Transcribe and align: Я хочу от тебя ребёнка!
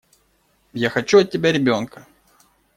Я 0.73 0.89
хочу 0.89 1.19
от 1.19 1.29
тебя 1.29 1.51
ребёнка! 1.51 2.07